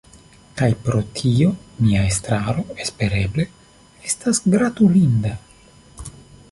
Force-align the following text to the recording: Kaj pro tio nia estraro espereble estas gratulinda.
Kaj 0.61 0.69
pro 0.85 1.01
tio 1.19 1.49
nia 1.83 2.01
estraro 2.13 2.65
espereble 2.87 3.47
estas 4.13 4.43
gratulinda. 4.57 5.37